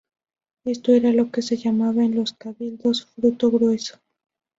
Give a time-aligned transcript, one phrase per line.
[0.65, 3.99] Esto era lo que se llamaba en los cabildos "fruto grueso".